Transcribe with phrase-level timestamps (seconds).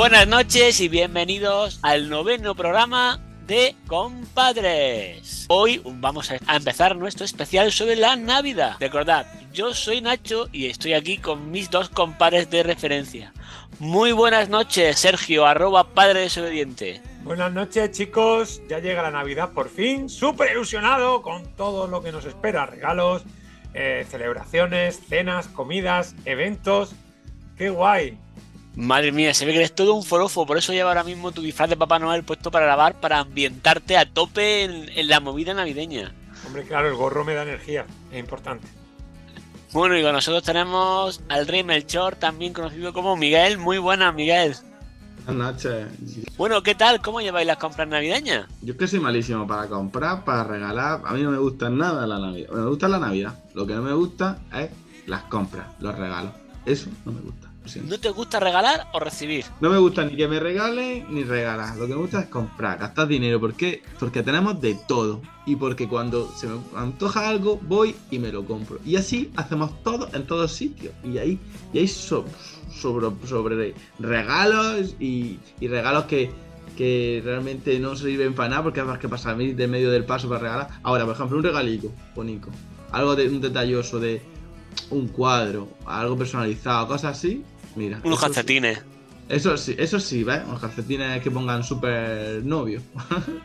[0.00, 5.44] Buenas noches y bienvenidos al noveno programa de Compadres.
[5.50, 8.76] Hoy vamos a empezar nuestro especial sobre la Navidad.
[8.80, 13.34] Recordad, yo soy Nacho y estoy aquí con mis dos compadres de referencia.
[13.78, 17.02] Muy buenas noches, Sergio, arroba padre desobediente.
[17.22, 18.62] Buenas noches, chicos.
[18.70, 20.08] Ya llega la Navidad por fin.
[20.08, 22.64] Súper ilusionado con todo lo que nos espera.
[22.64, 23.22] Regalos,
[23.74, 26.94] eh, celebraciones, cenas, comidas, eventos.
[27.58, 28.16] ¡Qué guay!
[28.76, 31.42] Madre mía, se ve que eres todo un forofo, por eso lleva ahora mismo tu
[31.42, 36.14] disfraz de Papá Noel puesto para grabar, para ambientarte a tope en, la movida navideña.
[36.46, 38.66] Hombre, claro, el gorro me da energía, es importante.
[39.72, 43.58] Bueno, y con nosotros tenemos al Rey Melchor, también conocido como Miguel.
[43.58, 44.56] Muy buenas, Miguel.
[45.26, 45.86] Buenas noches.
[46.36, 47.00] Bueno, ¿qué tal?
[47.00, 48.46] ¿Cómo lleváis las compras navideñas?
[48.62, 51.02] Yo es que soy malísimo para comprar, para regalar.
[51.04, 52.50] A mí no me gusta nada la Navidad.
[52.50, 53.34] Me gusta la Navidad.
[53.54, 54.70] Lo que no me gusta es
[55.06, 56.32] las compras, los regalos.
[56.66, 57.49] Eso no me gusta.
[57.84, 59.44] ¿No te gusta regalar o recibir?
[59.60, 61.76] No me gusta ni que me regalen ni regalar.
[61.76, 63.38] Lo que me gusta es comprar, gastar dinero.
[63.38, 63.82] ¿Por qué?
[63.98, 65.20] Porque tenemos de todo.
[65.46, 68.78] Y porque cuando se me antoja algo, voy y me lo compro.
[68.84, 70.92] Y así hacemos todo en todos sitios.
[71.04, 71.38] Y ahí,
[71.72, 72.30] y ahí sobre,
[73.26, 76.30] sobre regalos y, regalos que,
[76.76, 80.40] que realmente no sirven para nada porque hay que pasar de medio del paso para
[80.40, 80.68] regalar.
[80.82, 82.48] Ahora, por ejemplo, un regalito bonito.
[82.90, 84.22] Algo de un detalloso de
[84.90, 87.44] un cuadro, algo personalizado, cosas así,
[87.76, 88.00] mira.
[88.04, 88.82] Unos calcetines.
[89.28, 90.42] eso sí, eso sí, ¿ves?
[90.46, 92.80] Unos calcetines que pongan súper novio.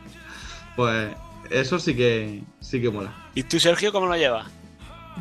[0.76, 1.14] pues
[1.50, 3.12] eso sí que sí que mola.
[3.34, 4.46] ¿Y tú, Sergio, cómo lo llevas?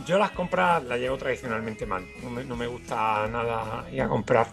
[0.06, 2.04] Yo las compras las llevo tradicionalmente mal.
[2.48, 4.48] No me, gusta nada ir a comprar.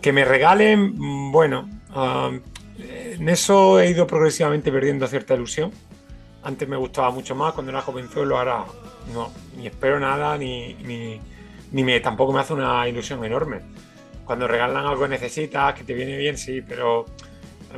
[0.00, 1.68] Que me regalen, bueno,
[2.78, 5.72] en eso he ido progresivamente perdiendo cierta ilusión.
[6.42, 8.64] Antes me gustaba mucho más, cuando era jovenzuelo, ahora
[9.12, 11.20] no, ni espero nada, ni, ni,
[11.72, 13.60] me, tampoco me hace una ilusión enorme.
[14.24, 17.06] Cuando regalan algo que necesitas, que te viene bien, sí, pero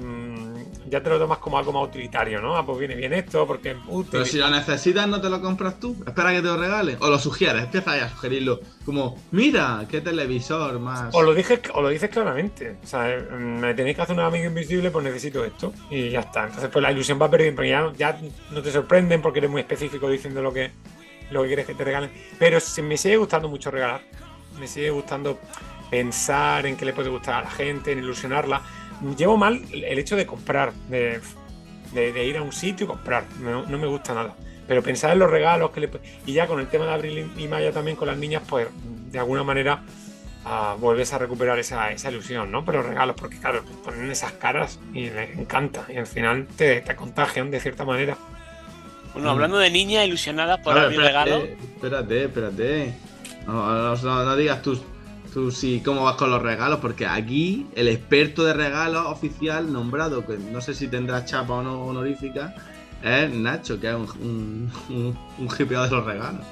[0.01, 0.55] mm,
[0.91, 2.57] ya te lo tomas como algo más utilitario, ¿no?
[2.57, 4.11] Ah, pues viene bien esto porque es útil.
[4.13, 5.97] Pero si lo necesitas, no te lo compras tú.
[6.07, 6.97] Espera que te lo regalen.
[7.01, 8.61] O lo sugieres, empieza a sugerirlo.
[8.85, 11.15] Como, mira, qué televisor más.
[11.15, 12.77] O lo, dije, o lo dices claramente.
[12.83, 15.73] O sea, eh, me tenéis que hacer un amigo invisible, pues necesito esto.
[15.91, 16.45] Y ya está.
[16.47, 18.19] Entonces, pues la ilusión va perdiendo, ya
[18.51, 20.71] no te sorprenden porque eres muy específico diciendo lo que,
[21.31, 22.11] lo que quieres que te regalen.
[22.39, 24.03] Pero me sigue gustando mucho regalar.
[24.59, 25.39] Me sigue gustando
[25.91, 28.63] pensar en qué le puede gustar a la gente, en ilusionarla.
[29.17, 31.21] Llevo mal el hecho de comprar, de,
[31.95, 33.25] ir a un sitio y comprar.
[33.41, 34.35] No, me gusta nada.
[34.67, 35.91] Pero pensar en los regalos que le
[36.25, 38.69] Y ya con el tema de abril y mayo también con las niñas, pues
[39.13, 39.83] de alguna manera
[40.45, 42.65] ah, vuelves a recuperar esa, ilusión, ¿no?
[42.65, 45.85] Pero regalos, porque claro, ponen esas caras y les encanta.
[45.89, 48.17] Y al final te, te contagian de cierta manera.
[49.15, 51.37] Bueno, hablando de niña ilusionada por el regalo.
[51.37, 52.95] Espérate, espérate.
[53.47, 54.81] No, digas tú,
[55.33, 60.27] tú sí cómo vas con los regalos, porque aquí el experto de regalos oficial nombrado,
[60.27, 62.55] que no sé si tendrá chapa o no honorífica,
[63.03, 66.45] es Nacho, que es un, un, un de los regalos.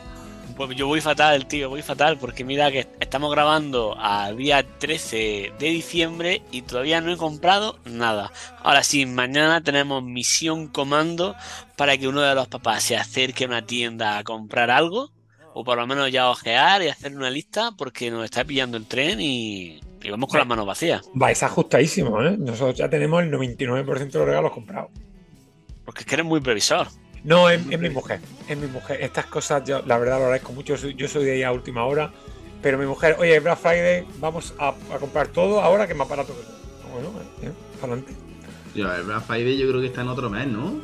[0.57, 5.53] Pues yo voy fatal, tío, voy fatal, porque mira que estamos grabando a día 13
[5.59, 8.33] de diciembre y todavía no he comprado nada.
[8.63, 11.35] Ahora sí, mañana tenemos misión comando
[11.77, 15.11] para que uno de los papás se acerque a una tienda a comprar algo,
[15.55, 18.87] o por lo menos ya ojear y hacer una lista, porque nos está pillando el
[18.87, 19.81] tren y,
[20.11, 21.03] vamos con las manos vacías.
[21.15, 22.37] Vais ajustadísimo, ¿eh?
[22.39, 24.91] Nosotros ya tenemos el 99% de los regalos comprados.
[25.85, 26.89] Porque es que eres muy previsor.
[27.25, 28.21] No, es, mi mujer.
[28.49, 29.01] Es mi mujer.
[29.01, 30.75] Estas cosas, yo la verdad lo agradezco mucho.
[30.77, 32.13] Yo soy de ahí a última hora.
[32.63, 36.93] Pero mi mujer, oye, Black Friday, vamos a, comprar todo ahora que más barato que.
[36.93, 37.11] Bueno,
[37.43, 38.13] eh, adelante.
[38.75, 40.81] Yo, el Black Friday yo creo que está en otro mes, ¿no?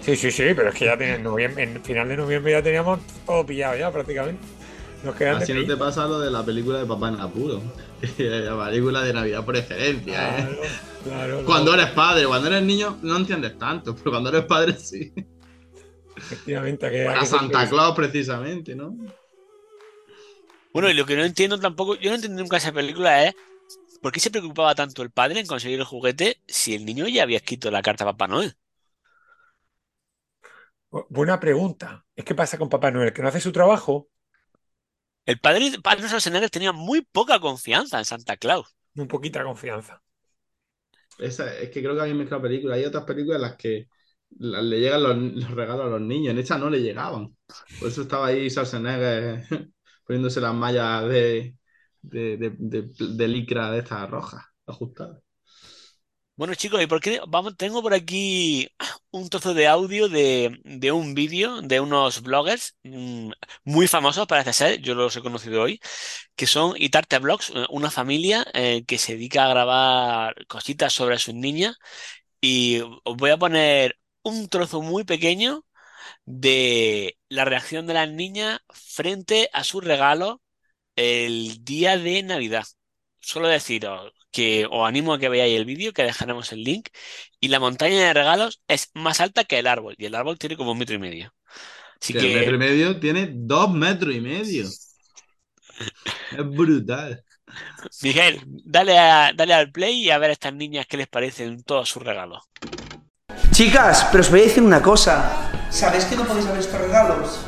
[0.00, 1.26] Sí, sí, sí, pero es que ya en,
[1.58, 4.42] en final de noviembre ya teníamos todo pillado ya prácticamente.
[5.02, 7.62] Nos quedan Así no te pasa lo de la película de Papá en Apuro.
[8.18, 10.58] la película de Navidad por excelencia, ¿eh?
[11.04, 15.12] Claro, cuando eres padre, cuando eres niño no entiendes tanto, pero cuando eres padre sí.
[16.24, 17.08] Efectivamente.
[17.08, 18.96] A, Santa Claus, precisamente, ¿no?
[20.72, 23.34] Bueno, y lo que no entiendo tampoco, yo no entiendo nunca esa película es
[24.04, 27.22] ¿por qué se preocupaba tanto el padre en conseguir el juguete si el niño ya
[27.22, 28.54] había escrito la carta a Papá Noel?
[31.08, 32.04] Buena pregunta.
[32.14, 33.12] ¿Es qué pasa con Papá Noel?
[33.12, 34.10] ¿Que no hace su trabajo?
[35.24, 38.76] El padre, padre Schwarzenegger tenía muy poca confianza en Santa Claus.
[38.92, 40.02] Muy poquita confianza.
[41.18, 42.76] es que creo que hay mezclado películas.
[42.76, 43.88] Hay otras películas en las que
[44.38, 46.32] le llegan los, regalos a los niños.
[46.32, 47.36] En esta no le llegaban.
[47.78, 49.44] Por eso estaba ahí Schwarzenegger
[50.06, 51.56] poniéndose las mallas de,
[52.02, 55.20] de, de, de, licra de estas rojas ajustadas.
[56.36, 57.20] Bueno, chicos, ¿y por qué?
[57.28, 58.68] Vamos, tengo por aquí
[59.12, 63.30] un trozo de audio de, de un vídeo de unos bloggers mm,
[63.64, 65.80] muy famosos, parece ser, yo los he conocido hoy,
[66.34, 71.34] que son Itarte Blogs, una familia eh, que se dedica a grabar cositas sobre sus
[71.34, 71.76] niñas.
[72.40, 75.66] Y os voy a poner un trozo muy pequeño
[76.26, 80.38] de la reacción de las niñas frente a sus regalos
[80.96, 82.64] el día de Navidad.
[83.20, 86.88] Solo deciros que os animo a que veáis el vídeo, que dejaremos el link.
[87.40, 89.94] Y la montaña de regalos es más alta que el árbol.
[89.98, 91.34] Y el árbol tiene como un metro y medio.
[92.00, 94.66] Así Que el metro y medio tiene dos metros y medio.
[96.30, 97.24] Es brutal.
[98.02, 101.62] Miguel, dale, a- dale al play y a ver a estas niñas qué les parecen
[101.64, 102.42] todos sus regalos.
[103.54, 105.30] Chicas, pero os voy a decir una cosa.
[105.70, 107.38] ¿Sabéis que no podéis abrir estos regalos?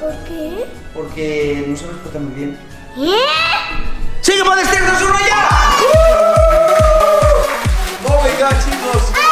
[0.00, 0.66] ¿Por qué?
[0.92, 2.58] Porque no se los muy bien.
[2.98, 3.14] ¿Eh?
[4.22, 5.48] ¡Sí que podéis tenernos uno ya!
[8.08, 9.31] ¡Oh my god, chicos!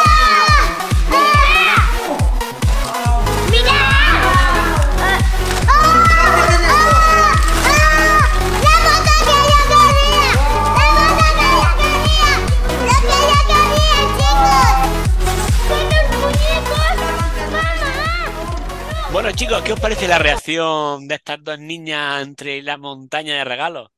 [19.35, 23.89] Chicos, ¿qué os parece la reacción de estas dos niñas entre la montaña de regalos?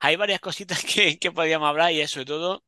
[0.00, 2.64] Hay varias cositas que, que hablar y es sobre todo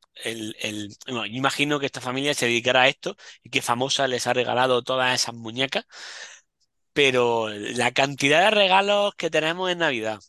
[1.06, 4.32] bueno, yo imagino que esta familia se dedicará a esto y que Famosa les ha
[4.32, 5.84] regalado todas esas muñecas,
[6.92, 10.20] pero la cantidad de regalos que tenemos en Navidad,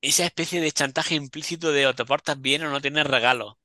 [0.00, 3.57] esa especie de chantaje implícito de o te portas bien o no tienes regalos,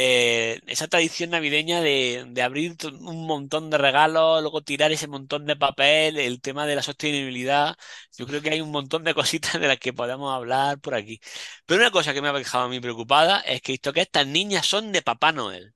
[0.00, 5.56] eh, esa tradición navideña de, abrir un montón de regalos, luego tirar ese montón de
[5.56, 7.76] papel, el tema de la sostenibilidad,
[8.16, 11.20] yo creo que hay un montón de cositas de las que podemos hablar por aquí.
[11.66, 14.26] Pero una cosa que me ha dejado a mí preocupada es que visto que estas
[14.26, 15.74] niñas son de Papá Noel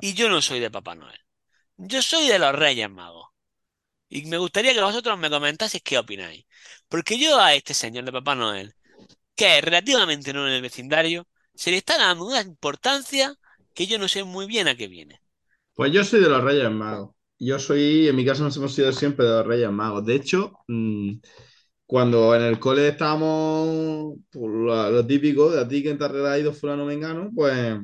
[0.00, 1.18] y yo no soy de Papá Noel.
[1.76, 3.28] Yo soy de los Reyes Magos.
[4.08, 6.46] Y me gustaría que vosotros me comentaseis qué opináis.
[6.88, 8.74] Porque yo a este señor de Papá Noel,
[9.36, 13.36] que es relativamente nuevo en el vecindario, se le está dando una importancia
[13.74, 15.20] que yo no sé muy bien a qué viene.
[15.74, 17.14] Pues yo soy de los Reyes Magos.
[17.38, 20.04] Yo soy, en mi casa nos hemos sido siempre de los Reyes Magos.
[20.04, 21.14] De hecho, mm,
[21.86, 26.52] cuando en el cole estábamos, pues, lo, típico de a ti que te ha regalado
[26.52, 27.78] fulano mengano, pues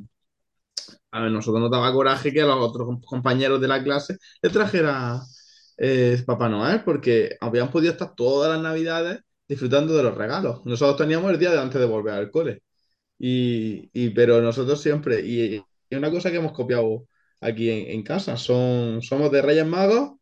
[1.10, 4.52] a ver, nosotros nos daba coraje que a los otros compañeros de la clase les
[4.52, 5.20] trajera
[5.76, 10.60] eh, Papá Noel, porque habían podido estar todas las navidades disfrutando de los regalos.
[10.64, 12.62] Nosotros teníamos el día de antes de volver al cole.
[13.18, 17.06] Y- pero nosotros siempre, y, y una cosa que hemos copiado
[17.40, 20.12] aquí en, en casa, son, somos de Reyes Magos,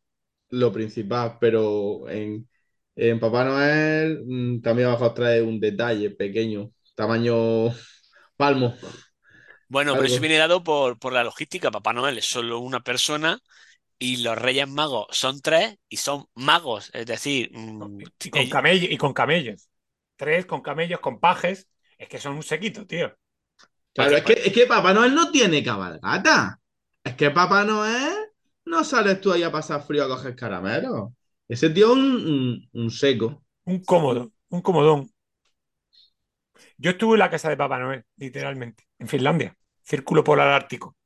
[0.51, 2.49] lo principal, pero en,
[2.97, 7.71] en Papá Noel mm, también abajo trae un detalle pequeño, tamaño
[8.37, 8.75] palmo,
[9.69, 11.71] Bueno, pero eso viene dado por, por la logística.
[11.71, 13.41] Papá Noel es solo una persona
[13.99, 16.91] y los Reyes Magos son tres y son magos.
[16.95, 19.69] Es decir, mm, Y con ell- camellos, y con camellos.
[20.17, 21.69] Tres con camellos, con pajes.
[21.99, 23.17] Es que son un sequito, tío.
[23.97, 26.61] Claro, es que, es que Papá Noel no tiene cabalgata.
[27.05, 28.13] Es que Papá Noel
[28.67, 31.11] no sales tú ahí a pasar frío a coger caramelos.
[31.49, 33.43] Ese tío es un, un- un seco.
[33.73, 35.01] Un cómodo, un comodón.
[36.79, 40.97] Yo estuve en la casa de Papá Noel, literalmente, en Finlandia, Círculo Polar Ártico.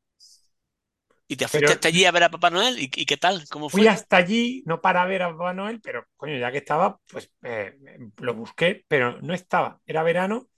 [1.29, 2.79] y te fuiste hasta allí a ver a Papá Noel.
[2.79, 3.45] ¿Y, y qué tal?
[3.49, 3.87] ¿Cómo fui fue?
[3.87, 7.79] hasta allí, no para ver a Papá Noel, pero coño, ya que estaba, pues eh,
[8.19, 9.81] lo busqué, pero no estaba.
[9.87, 10.49] Era verano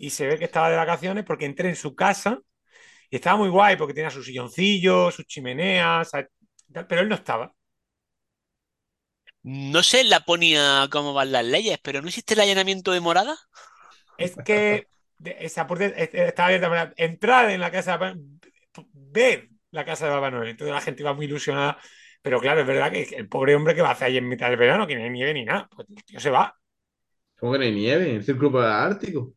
[0.00, 2.40] y se ve que estaba de vacaciones porque entré en su casa
[3.10, 6.10] y estaba muy guay porque tenía sus silloncillos, sus chimeneas,
[6.88, 7.54] pero él no estaba.
[9.42, 13.36] No sé en Laponia cómo van las leyes, pero ¿no hiciste el allanamiento de morada?
[14.16, 14.88] Es que
[15.24, 17.98] esa puerta es- estaba abierta para entrar en la casa
[18.92, 20.48] ver la casa de Papá Noel.
[20.50, 21.78] Entonces la gente iba muy ilusionada.
[22.22, 24.48] Pero claro, es verdad que el pobre hombre que va a hacer ahí en mitad
[24.48, 26.54] del verano, que no hay nieve ni nada, pues el tío se va.
[27.38, 29.34] Como que no hay nieve en el Círculo Polar Ártico.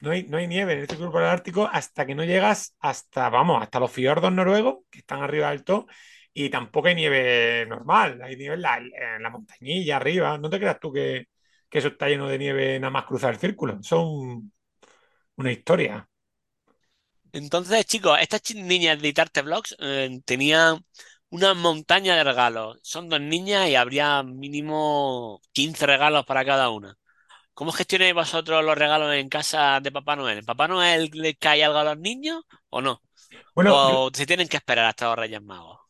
[0.00, 3.62] No hay, no hay nieve en este grupo ártico hasta que no llegas hasta, vamos,
[3.62, 5.86] hasta los fiordos noruegos, que están arriba del todo,
[6.34, 8.62] y tampoco hay nieve normal, hay nieve en
[9.22, 10.36] la, montañilla arriba.
[10.38, 11.28] No te creas tú que,
[11.68, 13.82] que eso está lleno de nieve nada más cruzar el círculo.
[13.82, 14.52] Son
[15.36, 16.08] una historia.
[17.32, 20.84] Entonces, chicos, estas niñas de Itarte Vlogs eh, tenían
[21.30, 22.78] una montaña de regalos.
[22.82, 26.96] Son dos niñas y habría mínimo 15 regalos para cada una.
[27.56, 30.38] ¿Cómo gestionáis vosotros los regalos en casa de Papá Noel?
[30.38, 33.02] ¿En Papá Noel le cae algo a los niños o no?
[33.54, 35.80] Bueno, yo, ¿O se tienen que esperar hasta los Reyes Magos?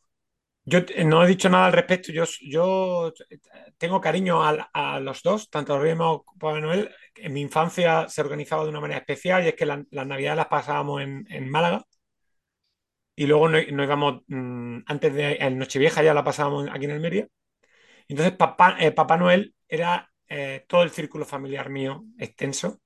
[0.65, 2.11] yo no he dicho nada al respecto.
[2.11, 3.13] Yo, yo
[3.77, 6.89] tengo cariño a, a los dos, tanto a Reyes Magos como a Papá Noel.
[7.15, 10.37] En mi infancia se organizaba de una manera especial y es que la- las navidades
[10.37, 11.83] las pasábamos en, en Málaga.
[13.15, 16.91] y luego no, no íbamos, mm, antes de en Nochevieja ya la pasábamos aquí en
[16.91, 17.27] Almería.
[18.07, 22.79] Entonces Papá, eh, Papá Noel era eh, todo el círculo familiar mío extenso,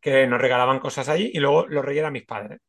[0.00, 2.60] que nos regalaban cosas allí y luego los reyes eran mis padres.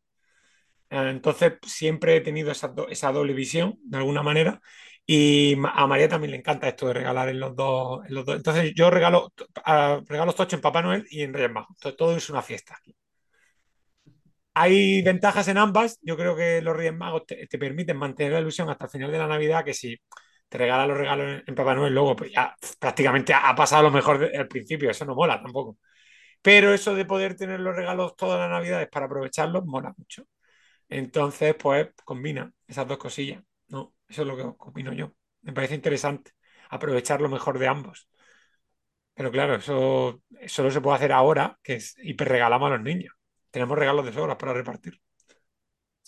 [0.89, 4.61] Eh, Entonces siempre he tenido esa, do- esa doble visión, de alguna manera,
[5.05, 8.01] y a María también le encanta esto de regalar en los dos.
[8.09, 9.31] Entonces yo regalo,
[9.65, 11.77] ah, regalo tocho en Papá Noel y en Reyes Magos.
[11.97, 12.79] Todo, es una fiesta.
[14.53, 15.99] Hay ventajas en ambas.
[16.01, 19.11] Yo creo que los Reyes Magos te, te permiten mantener la ilusión hasta el final
[19.11, 19.97] de la Navidad, que si
[20.49, 24.19] te regalan los regalos en, Papá Noel, luego pues ya prácticamente ha, pasado lo mejor
[24.19, 24.89] de- al principio.
[24.89, 25.77] Eso no mola tampoco.
[26.41, 30.25] Pero eso de poder tener los regalos todas las Navidades para aprovecharlos, mola mucho.
[30.89, 33.93] Entonces, pues combina esas dos cosillas, ¿no?
[34.07, 35.13] Eso es lo que opino yo.
[35.43, 36.31] Me parece interesante
[36.69, 38.09] aprovechar lo mejor de ambos.
[39.13, 43.13] Pero claro, eso solo se puede hacer ahora, que es hiperregalamos a los niños.
[43.51, 44.99] Tenemos regalos de sobras para repartir.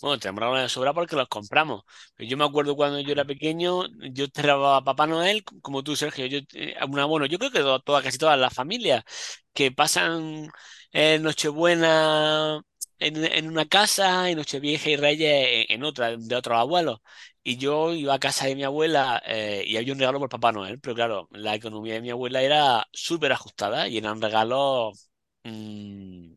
[0.00, 1.82] Bueno, tenemos regalos de sobra porque los compramos.
[2.18, 6.26] Yo me acuerdo cuando yo era pequeño, yo esperaba a Papá Noel, como tú, Sergio.
[6.26, 9.02] Yo, eh, una, bueno, yo creo que to- todas, casi todas las familias
[9.52, 10.50] que pasan
[10.92, 12.60] eh, Nochebuena
[13.00, 17.00] en, una casa y Nochevieja y Reyes en, otra, de otros abuelos.
[17.42, 20.52] Y yo iba a casa de mi abuela eh, y había un regalo por Papá
[20.52, 20.78] Noel.
[20.80, 25.10] Pero claro, la economía de mi abuela era súper ajustada y eran regalos
[25.42, 26.34] mm,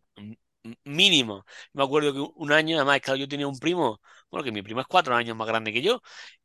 [0.63, 1.43] m- mínimos.
[1.73, 4.81] Me acuerdo que un año, además, claro, yo tenía un primo, bueno, que mi primo
[4.81, 6.01] es cuatro años más grande que yo,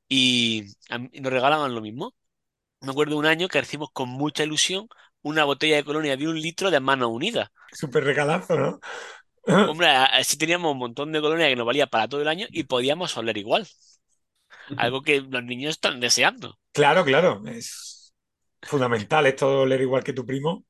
[0.09, 2.15] y, nos regalaban lo mismo.
[2.81, 4.89] Me acuerdo un año que recibimos con mucha ilusión
[5.23, 7.49] una botella de colonia de un litro de Manos Unidas.
[7.73, 8.81] Súper regalazo, ¿no?
[9.47, 12.65] Hombre, así teníamos un montón de colonia que nos valía para todo el año y
[12.65, 13.67] podíamos oler igual.
[14.77, 16.59] Algo que los niños están deseando.
[16.73, 17.43] Claro, claro.
[17.47, 18.13] Es
[18.63, 20.65] fundamental esto leer igual que tu primo.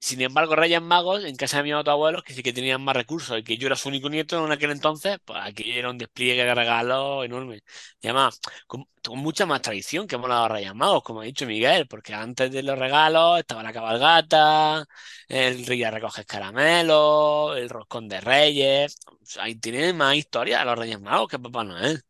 [0.00, 2.96] Sin embargo, Reyes Magos, en casa de mis otros abuelos, que sí que tenían más
[2.96, 5.98] recursos y que yo era su único nieto en aquel entonces, pues aquí era un
[5.98, 7.62] despliegue de regalos enorme.
[8.00, 8.86] Y además, con,
[9.16, 12.50] mucha más tradición que hemos dado a Reyes Magos, como ha dicho Miguel, porque antes
[12.52, 14.84] de los regalos estaba la cabalgata,
[15.28, 18.96] el Rey de caramelos, el roscón de Reyes.
[19.40, 22.02] Ahí tienen más historia los Reyes Magos que Papá Noel.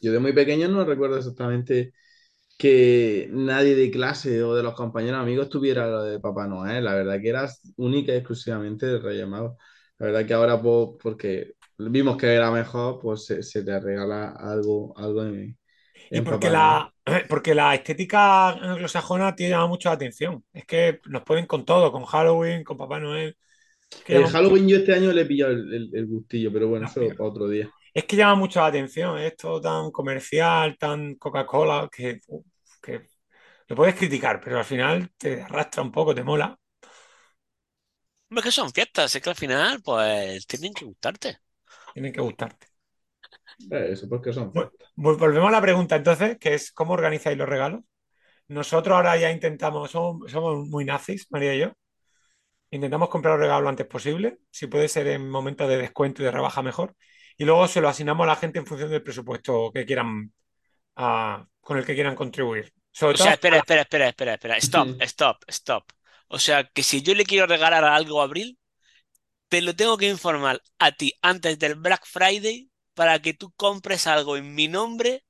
[0.00, 1.92] Yo de muy pequeño no recuerdo exactamente
[2.62, 6.84] que nadie de clase o de los compañeros amigos tuviera lo de Papá Noel.
[6.84, 9.56] La verdad que era única y exclusivamente de Reyes Magos.
[9.98, 14.30] La verdad que ahora, pues, porque vimos que era mejor, pues se, se te regala
[14.32, 15.58] algo, algo en,
[16.10, 16.80] Y porque Papá Noel.
[16.80, 16.92] la,
[17.28, 20.44] porque la estética anglosajona te llama mucho la atención.
[20.52, 23.36] Es que nos pueden con todo, con Halloween, con Papá Noel.
[24.04, 26.86] Que El Halloween yo este año le he pillado el, el- el gustillo, pero bueno,
[26.86, 27.68] eso para otro día.
[27.94, 32.20] Es que llama mucho la atención, es todo tan comercial, tan Coca-Cola, que,
[32.82, 33.08] que
[33.68, 36.58] lo puedes criticar, pero al final te arrastra un poco, te mola,
[38.28, 41.38] Hombre, que son fiestas, es que al final, pues, tienen que gustarte.
[41.92, 42.66] tienen que gustarte.
[43.70, 44.88] Eh, Eso porque son fiestas.
[44.96, 47.80] vol- Volvemos a la pregunta entonces, que es ¿cómo organizáis los regalos?
[48.48, 51.72] Nosotros ahora ya intentamos, somos, somos muy nazis, María y yo,
[52.70, 56.24] intentamos comprar los regalos lo antes posible, si puede ser en momentos de descuento y
[56.26, 56.96] de rebaja mejor,
[57.36, 60.32] y luego se lo asignamos a la gente en función del presupuesto que quieran,
[60.94, 62.72] con el que quieran contribuir.
[62.92, 64.56] Sobre O todo sea, espera, espera, espera, espera, espera.
[64.58, 65.84] Stop, stop, stop.
[66.28, 68.58] O sea, que si yo le quiero regalar algo a Abril,
[69.48, 74.06] te lo tengo que informar a ti antes del Black Friday para que tú compres
[74.06, 75.24] algo en mi nombre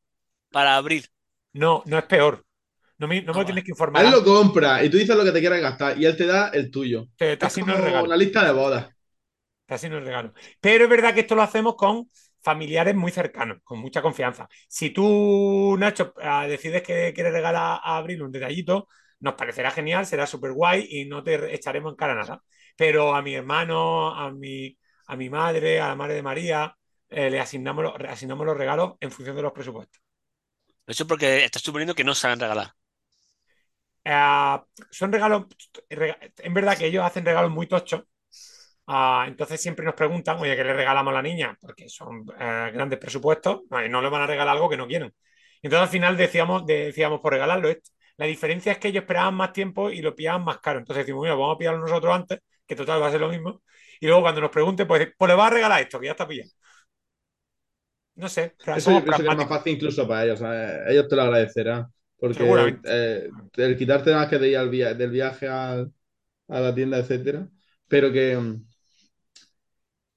[0.50, 1.08] para Abril.
[1.54, 2.44] No, no es peor.
[2.98, 5.16] No me, no me Ah, lo tienes que informar él lo compra y tú dices
[5.16, 7.08] lo que te quieras gastar y él te da el tuyo.
[7.16, 8.04] te, te Es asigno el como regalo.
[8.04, 8.88] una lista de bodas.
[9.66, 10.32] te asigno el regalo.
[10.60, 12.08] Pero es verdad que esto lo hacemos con
[12.42, 14.48] familiares muy cercanos, con mucha confianza.
[14.68, 18.88] Si tú, Nacho, ah, decides que quieres regalar a Abril un detallito,
[19.20, 22.42] nos parecerá genial, será súper guay y no te echaremos en cara nada.
[22.76, 26.76] Pero a mi hermano, a mi, a mi madre, a la madre de María,
[27.08, 30.00] eh, le asignamos los, asignamos los regalos en función de los presupuestos.
[30.92, 32.68] Eso porque estás suponiendo que no saben regalar.
[34.04, 34.58] Eh,
[34.90, 35.46] son regalos,
[35.90, 38.02] rega- en verdad que ellos hacen regalos muy tochos.
[38.94, 41.56] Ah, entonces siempre nos preguntan, oye, ¿qué le regalamos a la niña?
[41.60, 45.14] Porque son eh, grandes presupuestos, no, le van a regalar algo que no quieren.
[45.62, 47.90] Entonces al final decíamos, decíamos por regalarlo esto.
[48.18, 50.78] La diferencia es que ellos esperaban más tiempo y lo pillaban más caro.
[50.80, 53.62] Entonces decimos, mira, vamos a pillarlo nosotros antes, que total va a ser lo mismo.
[54.00, 56.28] Y luego cuando nos pregunten, pues, pues le va a regalar esto, que ya está
[56.28, 56.50] pillado.
[58.14, 60.38] No sé, Eso yo que sería más fácil incluso para ellos.
[60.38, 60.80] ¿sabes?
[60.88, 61.86] Ellos te lo agradecerán.
[62.18, 65.92] Porque eh, el quitarte más que de ir al via- del viaje al-
[66.48, 67.48] a la tienda, etcétera.
[67.88, 68.36] Pero que,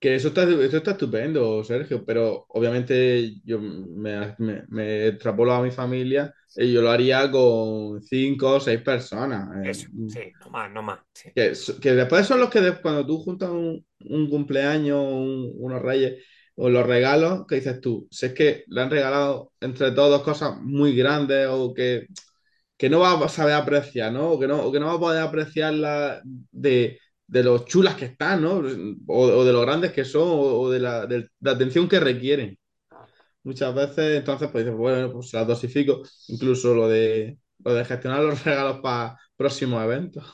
[0.05, 2.05] que eso está, eso está estupendo, Sergio.
[2.05, 8.01] Pero obviamente yo me, me, me extrapolo a mi familia y yo lo haría con
[8.03, 9.49] cinco o seis personas.
[9.57, 9.71] eh.
[9.71, 10.99] Eso, sí, no más, no más.
[11.13, 11.29] sí.
[11.33, 16.23] Que, que después son los que cuando tú juntas un, un cumpleaños, un- unos reyes,
[16.55, 20.57] o los regalos, que dices tú, si es que le han regalado entre todos cosas
[20.61, 22.07] muy grandes o que,
[22.77, 24.31] que no va a saber apreciar, ¿no?
[24.33, 26.21] O que no, o que no va a poder apreciarla
[26.51, 26.99] de,
[27.35, 28.61] de lo chulas que están, ¿no?
[29.07, 32.57] O, de lo grandes que son, o, de, la, de la atención que requieren.
[33.43, 38.21] Muchas veces, entonces, pues dices, bueno, pues las dosifico, incluso lo de, lo de gestionar
[38.23, 40.25] los regalos para próximos eventos.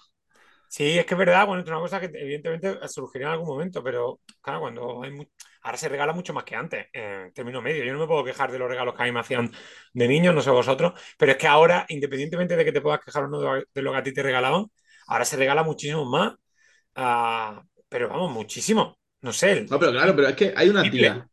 [0.68, 3.84] Sí, es que es verdad, bueno, es una cosa que evidentemente surgiría en algún momento,
[3.84, 5.12] pero claro, cuando hay
[5.64, 7.84] ahora se regala mucho más que antes, en término medio.
[7.84, 9.52] Yo no me puedo quejar de los regalos que a mí me hacían
[9.94, 13.26] de niños, no sé vosotros, pero es que ahora, independientemente de que te puedas quejar
[13.26, 14.68] o no de lo que a ti te regalaban,
[15.08, 16.36] ahora se regala muchísimo más.
[16.96, 18.98] Ah, pero vamos, muchísimo.
[19.22, 21.28] No sé, el- No, pero claro, pero es que hay una tía.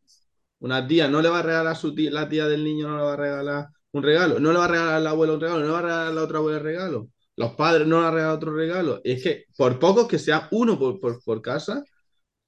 [0.59, 2.97] Una tía no le va a regalar a su tía, la tía del niño no
[2.97, 4.39] le va a regalar un regalo.
[4.39, 6.07] No le va a regalar a la abuela un regalo, no le va a regalar
[6.09, 7.09] a la otra abuela un regalo.
[7.37, 9.01] Los padres no le van a regalar otro regalo.
[9.03, 11.83] Y es que por pocos que sean uno por, por, por casa,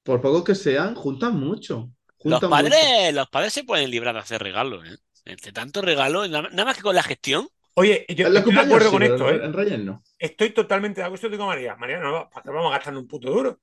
[0.03, 1.91] por pocos que sean, juntan mucho.
[2.25, 4.97] Los padres, los padres se pueden librar de hacer regalos, ¿eh?
[5.25, 7.47] Entre tanto regalo, nada más que con la gestión.
[7.75, 9.45] Oye, yo los estoy de acuerdo sí, con esto, ¿eh?
[9.45, 10.03] en Reyes no.
[10.19, 11.75] Estoy totalmente de acuerdo con María.
[11.77, 13.61] María, no, ¿para qué vamos a gastar un puto duro?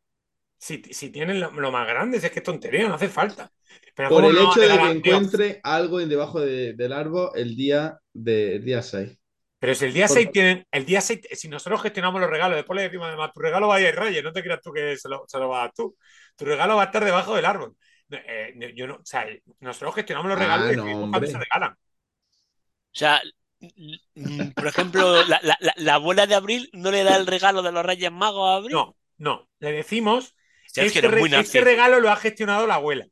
[0.58, 3.52] Si, si tienen lo, lo más grande, si es que es tontería, no hace falta.
[3.94, 7.30] Pero Por ¿cómo el no hecho de que encuentre algo en debajo de- del árbol
[7.34, 9.18] el día, de, el día 6.
[9.58, 12.56] Pero si el día Por- 6 tienen, el día 6, si nosotros gestionamos los regalos,
[12.56, 14.96] después le decimos además, tu regalo va a ir Reyes, no te creas tú que
[14.96, 15.96] se lo, se lo vas a dar tú.
[16.36, 17.76] Tu regalo va a estar debajo del árbol.
[18.10, 19.26] Eh, yo no, o sea,
[19.60, 21.28] nosotros gestionamos los Ah, regalos y no, cuándo hombre.
[21.28, 21.72] se regalan.
[21.72, 21.76] O
[22.92, 23.20] sea,
[24.54, 27.72] por ejemplo, la, la- la- la abuela de Abril no le da el regalo de
[27.72, 28.72] los Reyes Magos a Abril.
[28.74, 29.48] No, no.
[29.58, 30.36] Le decimos,
[30.66, 33.06] Sergio, este, re- este regalo lo ha gestionado la abuela.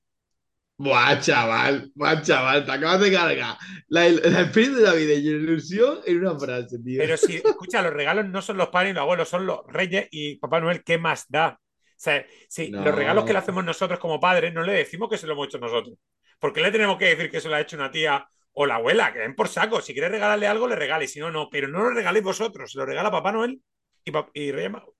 [0.79, 3.57] Buah, chaval, buah, chaval, te acabas de cargar
[3.89, 7.01] la, espíritu la vida y la ilusión en una frase, tío.
[7.01, 10.07] Pero si, escucha, los regalos no son los padres y los abuelos, son los reyes
[10.11, 11.59] y Papá Noel, ¿qué más da?
[11.59, 12.85] O sea, si No.
[12.85, 15.47] los regalos que le hacemos nosotros como padres, no le decimos que se lo hemos
[15.49, 15.97] hecho nosotros.
[16.39, 18.29] ¿Por qué le tenemos que decir que se lo ha hecho una tía
[18.61, 19.13] o la abuela?
[19.13, 19.81] Que den por saco.
[19.83, 21.09] Si quieres regalarle algo, le regale.
[21.09, 21.49] Si no, no.
[21.51, 22.73] Pero no lo regaléis vosotros.
[22.73, 23.63] Se lo regala Papá Noel
[24.05, 24.95] y, pa- y Reyes Magos.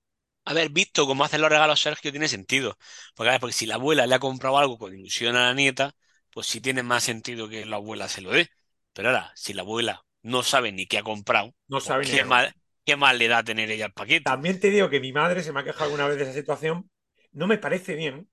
[0.45, 2.79] Haber visto cómo hacen los regalos Sergio tiene sentido.
[3.15, 5.55] Porque, a ver, porque si la abuela le ha comprado algo con ilusión a la
[5.55, 5.93] nieta,
[6.31, 8.49] pues sí tiene más sentido que la abuela se lo dé.
[8.93, 12.17] Pero ahora, si la abuela no sabe ni qué ha comprado, No pues sabe ni
[12.17, 12.53] ¿qué más,
[12.85, 14.39] qué más le da tener ella el paquete?
[14.39, 16.91] También te digo que mi madre se me ha quejado alguna vez de esa situación.
[17.33, 18.29] No me parece bien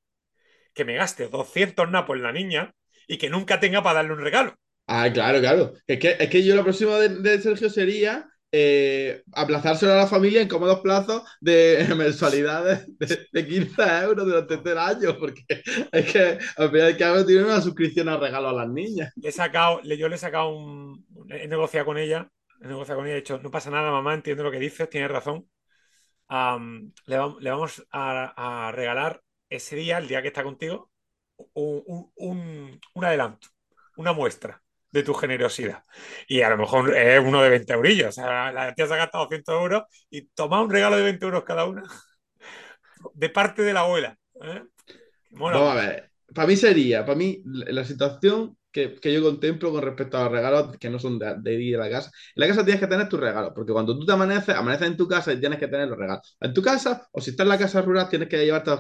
[0.76, 2.76] que me gaste 200 napos en la niña
[3.08, 4.56] y que nunca tenga para darle un regalo.
[4.88, 5.74] Ah, claro, claro.
[5.88, 10.42] Es que, es que yo lo próximo de, Sergio sería eh, aplazárselo a la familia
[10.42, 15.44] en cómodos plazos de mensualidades de, de 15 euros durante todo el año, porque
[15.92, 19.14] es que al final al cabo tiene una suscripción a regalo a las niñas.
[19.22, 21.06] He sacado, yo le he sacado un.
[21.30, 22.30] He negociado con ella.
[22.62, 23.16] He negociado con ella.
[23.16, 25.48] He dicho, no pasa nada, mamá, entiendo lo que dices, tienes razón.
[27.08, 30.92] Le, vam- le vamos a, regalar ese día, el día que está contigo,
[31.54, 33.48] un- un adelanto,
[33.98, 34.63] una muestra
[34.94, 35.84] de tu generosidad.
[36.28, 38.10] Y a lo mejor es uno de 20 eurillos.
[38.10, 41.26] O sea, la tía se ha gastado 100 euros y toma un regalo de 20
[41.26, 41.84] euros cada una
[43.14, 44.18] de parte de la abuela.
[44.42, 44.64] ¿eh?
[45.32, 45.58] Mola.
[45.58, 46.12] Vamos a ver.
[46.34, 50.24] Para mí sería, para mí, la la situación que, que yo contemplo con respecto a
[50.24, 52.12] los regalos que no son de, de ir a la casa.
[52.36, 54.98] En la casa tienes que tener tus regalos, porque cuando tú te amaneces, amaneces en
[54.98, 56.36] tu casa y tienes que tener los regalos.
[56.40, 58.72] En tu casa, o si estás en la casa rural, tienes que llevarte,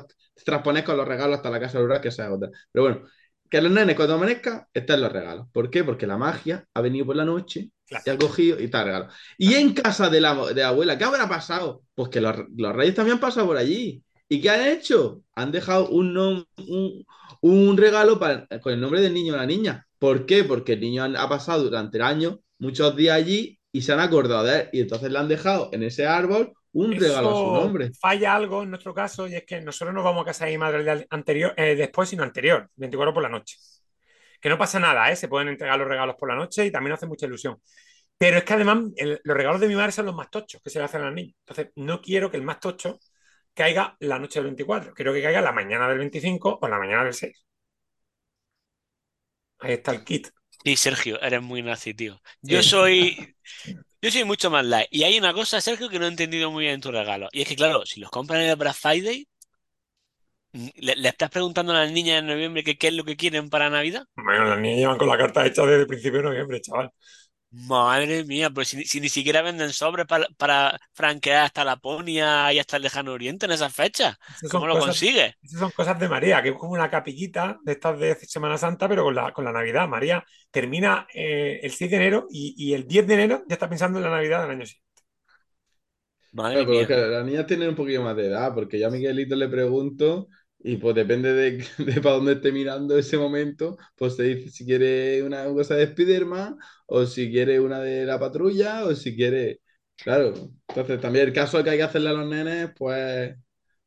[0.45, 2.49] transponer con los regalos hasta la casa rural, que esa es otra.
[2.71, 3.01] Pero bueno,
[3.49, 5.47] que los nenes cuando amanezca estén los regalos.
[5.51, 5.83] ¿Por qué?
[5.83, 8.03] Porque la magia ha venido por la noche Claro.
[8.07, 9.07] y ha cogido y está el regalo.
[9.37, 11.83] Y en casa de la, de la abuela, ¿qué habrá pasado?
[11.93, 14.03] Pues que los, los reyes también han pasado por allí.
[14.27, 15.21] ¿Y qué han hecho?
[15.35, 17.05] Han dejado un, nom- un,
[17.41, 19.85] un regalo para- con el nombre del niño o la niña.
[19.99, 20.43] ¿Por qué?
[20.43, 24.43] Porque el niño ha pasado durante el año muchos días allí y se han acordado
[24.45, 24.69] de él.
[24.73, 27.91] Y entonces le han dejado en ese árbol un regalo a su nombre.
[27.99, 30.57] Falla algo en nuestro caso y es que nosotros no vamos a casa de mi
[30.57, 33.57] madre anterior, eh, después, sino anterior, 24 por la noche.
[34.41, 35.15] Que no pasa nada, ¿eh?
[35.15, 37.61] Se pueden entregar los regalos por la noche y también hace mucha ilusión.
[38.17, 40.69] Pero es que además el- los regalos de mi madre son los más tochos que
[40.69, 41.35] se le hacen a las niñas.
[41.47, 42.99] Entonces, no quiero que el más tocho
[43.53, 44.93] caiga la noche del 24.
[44.93, 47.45] Quiero que caiga la mañana del 25 o la mañana del 6.
[49.59, 50.27] Ahí está el kit.
[50.63, 52.21] Sí, Sergio, eres muy nazi, tío.
[52.41, 53.35] Yo soy,
[54.03, 54.87] yo soy mucho más light.
[54.91, 57.29] Y hay una cosa, Sergio, que no he entendido muy bien en tu regalo.
[57.31, 59.25] Y es que, claro, si los compran en el Black Friday,
[60.51, 63.69] mm, ¿le, estás preguntando a las niñas en noviembre qué es lo que quieren para
[63.69, 64.05] Navidad?
[64.15, 66.91] Bueno, las niñas llevan con la carta hecha desde el principio de noviembre, chaval.
[67.55, 72.57] Madre mía, pues si, si ni siquiera venden sobres para, para franquear hasta Laponia y
[72.57, 74.17] hasta el Lejano Oriente en esas fechas.
[74.41, 75.35] Esas ¿Cómo lo cosas- consigues?
[75.43, 78.89] Esas son cosas de María, que es como una capillita de estas de Semana Santa,
[78.89, 79.87] pero con la, con la Navidad.
[79.87, 83.69] María termina eh, el 6 de enero y, y el 10 de enero ya está
[83.69, 85.03] pensando en la Navidad del año siguiente.
[86.31, 86.81] Madre pero mía.
[86.81, 89.47] es que las niñas tienen un poquillo más de edad, porque yo a Miguelito le
[89.49, 90.27] pregunto
[90.65, 94.65] Y pues depende de, de para dónde esté mirando ese momento, pues te dice si
[94.65, 99.61] quiere una cosa de Spider-Man, o si quiere una de la patrulla, o si quiere.
[99.97, 100.33] Claro.
[100.69, 103.35] Entonces, también el caso que hay que hacerle a los nenes, pues.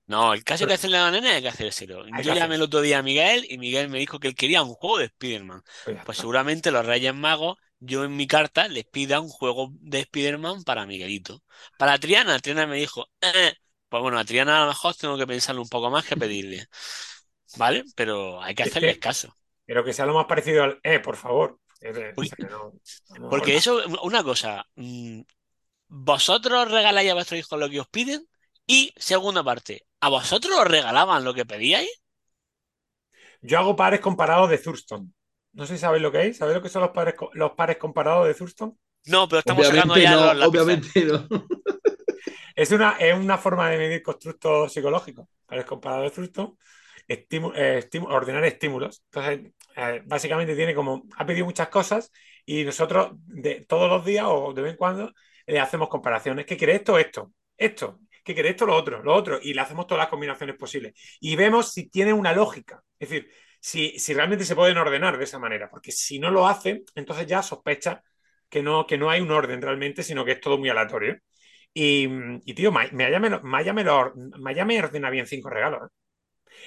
[0.08, 2.04] No, el caso Pero- que hacerle a la nena hay que hacérselo.
[2.12, 4.36] Hay Yo que llamé el otro día a Miguel y Miguel me dijo que él
[4.36, 5.62] quería un juego de Spider-Man.
[5.84, 10.00] Pues Pues seguramente los Reyes Magos, yo en mi carta les pida un juego de
[10.00, 11.42] Spider-Man para Miguelito.
[11.76, 13.52] Para Triana, Triana me dijo, "Eh".
[13.96, 16.66] Pues bueno, a Triana a lo mejor tengo que pensarlo un poco más que pedirle.
[17.56, 17.84] ¿Vale?
[17.94, 19.34] Pero hay que Es hacerles caso.
[19.64, 20.80] Pero que sea lo más parecido al.
[20.82, 21.58] Eh, por favor.
[21.80, 22.26] Es de- Uy.
[22.26, 22.72] o sea, que no-
[23.18, 25.20] no- Porque eso, una cosa, mm,
[25.88, 28.26] vosotros regaláis a vuestros hijos lo que os piden
[28.66, 31.90] y segunda parte, ¿a vosotros os regalaban lo que pedíais?
[33.40, 35.14] Yo hago pares comparados de Thurston.
[35.52, 36.36] No sé si sabéis lo que es.
[36.36, 38.78] ¿Sabéis lo que son los pares, los pares comparados de Thurston?
[39.06, 40.66] No, pero estamos sacando Obviamente ya no, los lápices.
[40.66, 41.28] obviamente no.
[42.56, 45.28] Es una, forma de medir constructos psicológicos.
[45.44, 46.58] Pares comparados de Thurston.
[47.06, 49.04] Estimu- eh, ordenar estímulos.
[49.12, 51.04] Entonces, eh, básicamente tiene como.
[51.16, 52.10] Ha pedido muchas cosas
[52.46, 55.12] y nosotros de, todos los días o de vez en cuando
[55.46, 56.46] le hacemos comparaciones.
[56.46, 56.98] ¿Qué quiere esto?
[56.98, 57.32] Esto.
[57.58, 58.00] Esto.
[58.24, 58.64] ¿Qué quiere esto?
[58.66, 59.02] Lo otro.
[59.02, 59.38] Lo otro.
[59.42, 60.94] Y le hacemos todas las combinaciones posibles.
[61.20, 62.82] Y vemos si tiene una lógica.
[62.98, 65.68] Es decir, si, realmente se pueden ordenar de esa manera.
[65.68, 68.02] Porque si no lo hacen, entonces ya sospecha
[68.48, 71.20] que no hay un orden realmente, sino que es todo muy aleatorio.
[71.78, 72.08] Y,
[72.46, 72.72] y, tío,
[73.84, 75.82] lo- Maya me ordena bien cinco regalos.
[75.84, 75.94] ¿eh?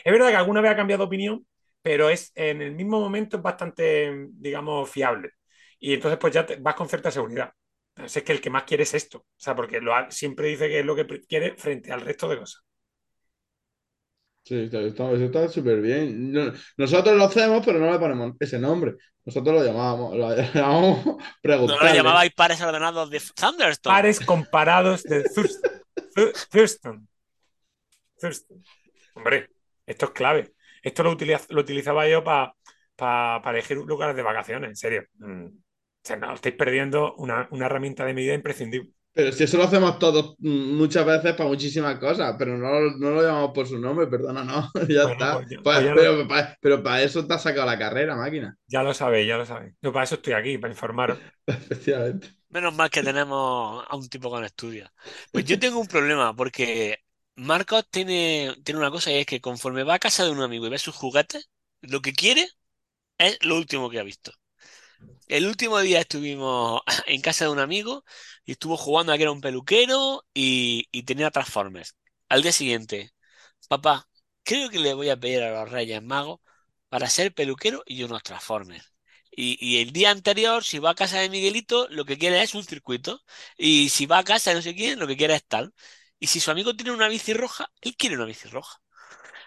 [0.06, 1.48] Es verdad que alguna vez ha cambiado de opinión,
[1.82, 5.32] pero es en el mismo momento es bastante, digamos, fiable.
[5.80, 7.54] Y entonces pues ya te- vas con cierta seguridad.
[7.96, 9.20] Entonces, es que el que más quiere es esto.
[9.20, 12.40] O sea, porque lo siempre dice que es lo que quiere frente al resto de
[12.40, 12.64] cosas.
[14.44, 16.32] Sí, está- está- eso está súper bien.
[16.32, 18.96] No- nosotros lo hacemos, pero no le ponemos ese nombre.
[19.26, 21.06] Nosotros lo llamábamos, lo llamamos
[21.44, 23.96] No lo llamabais pares ordenados de Thunderstorm.
[23.96, 25.72] Pares comparados de Thurston.
[26.16, 27.08] Thu- Thurston.
[28.20, 28.64] Thurston.
[29.14, 29.50] Hombre,
[29.86, 30.54] esto es clave.
[30.82, 32.54] Esto lo, utiliz- lo utilizaba yo para
[33.52, 35.04] elegir lugares de vacaciones, en serio.
[35.20, 35.46] Mm.
[35.46, 35.52] O
[36.02, 38.92] sea, no, estáis perdiendo una, una herramienta de medida imprescindible.
[39.14, 43.12] Pero si eso lo hacemos todos mm, muchas veces para muchísimas cosas, pero no, no
[43.12, 45.46] lo llamamos por su nombre, perdona, no, ya Bueno, está.
[45.48, 48.56] pues pues ya pero, pa- pero para eso te has sacado la carrera, máquina.
[48.68, 49.76] Ya lo sabéis, ya lo sabéis.
[49.82, 51.20] Yo para eso estoy aquí, para informaros.
[51.48, 52.30] Efectivamente.
[52.50, 54.90] Menos mal que tenemos a un tipo con estudios.
[55.32, 57.04] Pues yo tengo un problema porque
[57.36, 60.66] Marcos tiene, tiene una cosa y es que conforme va a casa de un amigo
[60.66, 61.50] y ve sus juguetes,
[61.82, 62.48] lo que quiere
[63.20, 64.34] es lo último que ha visto.
[65.28, 68.04] El último día estuvimos en casa de un amigo
[68.46, 71.96] y estuvo jugando a que era un peluquero y, tenía Transformers.
[72.30, 73.12] Al día siguiente,
[73.68, 74.10] papá,
[74.44, 76.40] creo que le voy a pedir a los Reyes Magos
[76.90, 78.94] para ser peluquero y unos Transformers.
[79.32, 82.56] Y, y el día anterior, si va a casa de Miguelito, lo que quiere es
[82.56, 83.22] un circuito.
[83.58, 85.74] Y si va a casa de no sé quién, lo que quiere es tal.
[86.20, 88.82] Y si su amigo tiene una bici roja, él quiere una bici roja.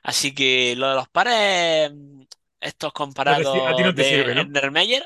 [0.03, 1.93] Así que lo de los pares,
[2.63, 4.33] estos comparados a ti no te de sirve,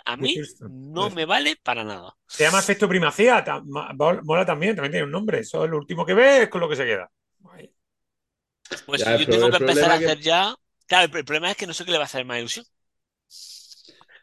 [0.05, 0.37] a mí
[0.71, 2.15] no me vale para nada.
[2.27, 5.41] Se llama efecto primacía, mola también, también tiene un nombre.
[5.41, 7.11] Eso es lo último que ves, es con lo que se queda.
[8.85, 10.55] Pues Ya, yo tengo que empezar a que- hacer ya.
[10.87, 12.65] Claro, el, el problema es que no sé qué le va a hacer más ilusión.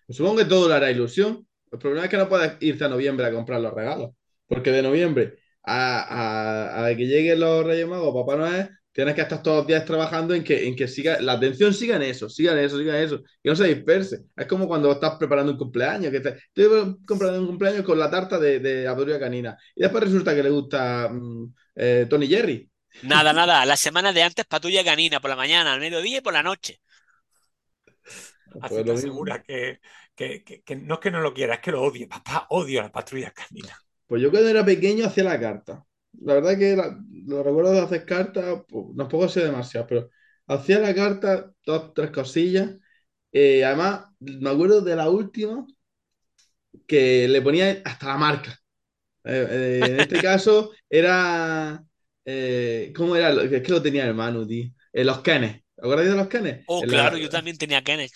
[0.10, 1.48] Supongo que todo le hará ilusión.
[1.72, 4.12] El problema es que no puedes irte a noviembre a comprar los regalos.
[4.48, 6.02] Porque de noviembre a,
[6.82, 9.86] a- a que lleguen los Reyes Magos, Papá Noel, tienes que estar todos los días
[9.86, 12.97] trabajando en que, en que siga, la atención siga en eso, siga en eso, siga
[12.97, 14.21] en eso, que no se disperse.
[14.36, 18.10] Es como cuando estás preparando un cumpleaños, que te, estoy comprando un cumpleaños con la
[18.12, 19.58] tarta de, de la patrulla canina.
[19.75, 22.69] Y después resulta que le gusta mm, eh, Tony Jerry.
[23.01, 23.65] Nada, nada.
[23.67, 26.82] La semana de antes patrulla canina, por la mañana, al mediodía y por la noche.
[28.51, 29.79] Pues Así lo te asegura que,
[30.15, 32.08] que- que- que no es que no lo quiera, es que lo odie.
[32.08, 33.77] Papá, odio a las patrullas caninas.
[34.08, 35.86] Pues yo cuando era pequeño hacía la carta.
[36.21, 40.10] La verdad que la- los recuerdos de hacer cartas, pues, tampoco sé demasiado, pero
[40.47, 42.71] hacía la carta, dos, tres cosillas.
[43.32, 45.65] Eh, además, me acuerdo de la última
[46.88, 48.52] que le ponía hasta la marca.
[49.26, 51.84] Eh, eh, en este caso era...
[52.26, 53.32] eh, ¿cómo era?
[53.32, 54.67] Es que lo tenía el Manu, tío.
[54.93, 55.63] Eh, los Kenes.
[55.78, 56.67] ¿Os acordáis de los Kenes?
[56.67, 58.13] Oh, En la- claro, yo también tenía Kenneth.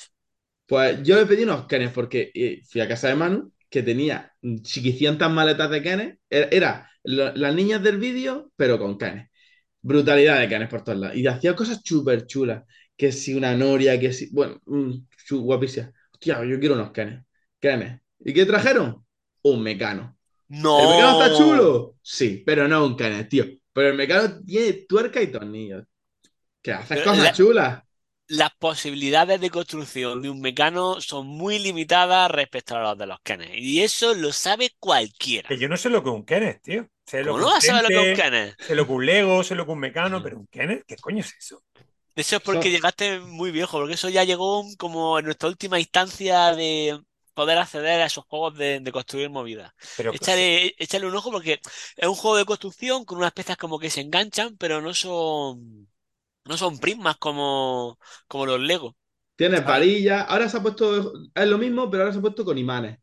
[0.65, 4.33] pues yo le pedí unos Kenes porque eh, fui a casa de Manu, que tenía
[4.63, 6.17] chiquicientas maletas de Kenes.
[6.29, 9.29] Era, lo- las niñas del vídeo, pero con Kenes.
[9.81, 11.15] Brutalidad de Kenes por todos lados.
[11.17, 12.63] Y hacía cosas súper chulas.
[12.95, 14.29] Que si una noria, que si.
[14.31, 14.91] Bueno, mm,
[15.31, 15.91] guapísima.
[16.13, 17.23] Hostia, yo quiero unos Kenes.
[17.59, 18.01] Kenes.
[18.19, 19.05] ¿Y qué trajeron?
[19.43, 20.17] Un mecano.
[20.49, 20.79] No.
[20.79, 21.95] ¿El mecano está chulo?
[22.01, 23.45] Sí, pero no un Kenes, tío.
[23.73, 25.83] Pero el mecano tiene tuerca y tornillos.
[26.61, 27.83] Que haces Pero cosas la- chulas.
[28.29, 33.19] Las posibilidades de construcción de un mecano son muy limitadas respecto a las de los
[33.21, 33.53] Kenneth.
[33.55, 35.47] Y eso lo sabe cualquiera.
[35.47, 36.89] Que yo no sé lo que es un Kenneth, tío.
[37.07, 38.55] Sé lo ¿Cómo que no un vas a saber lo que es un Tente, Kenneth?
[38.59, 41.63] sé lo un Lego, sé lo un Mecano, pero un Kenneth, ¿qué coño es eso?
[42.15, 46.55] eso es porque llegaste muy viejo, porque eso ya llegó como en nuestra última instancia
[46.55, 46.99] de
[47.33, 49.71] poder acceder a esos juegos de, de construir movidas.
[49.95, 51.61] Pero Échale, échale un ojo porque
[51.95, 55.87] es un juego de construcción con unas piezas como que se enganchan, pero no son,
[56.45, 58.97] no son prismas como, como los Lego.
[59.35, 60.25] Tienes varillas.
[60.27, 61.13] Ahora se ha puesto.
[61.35, 62.99] Es lo mismo, pero ahora se ha puesto con imanes.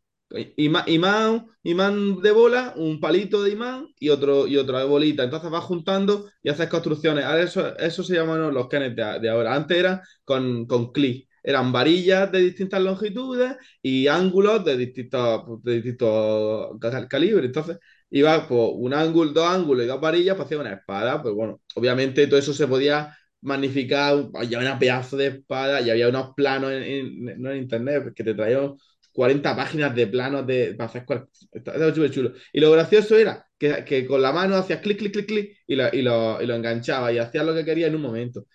[0.56, 5.22] Imán, imán de bola, un palito de imán y otro y otra bolita.
[5.22, 7.24] Entonces vas juntando y haces construcciones.
[7.24, 9.54] Ahora eso, eso se llaman los kenes de, de ahora.
[9.54, 11.28] Antes era con, con clic.
[11.42, 17.44] Eran varillas de distintas longitudes y ángulos de distintos, de distintos cal- calibres.
[17.46, 17.78] Entonces,
[18.10, 21.22] iba por un ángulo, dos ángulos y dos varillas para hacer una espada.
[21.22, 24.26] Pues bueno, obviamente todo eso se podía magnificar.
[24.34, 26.82] Había una pedazo de espada y había unos planos en,
[27.28, 28.74] en- en internet que te traían
[29.14, 31.06] 40 páginas de planos de, para hacer
[31.52, 32.32] Estaba súper chulo.
[32.52, 35.76] Y lo gracioso era que, que con la mano hacías clic, clic, clic, clic y
[35.76, 38.46] lo, y lo, y lo enganchabas y hacías lo que querías en un momento.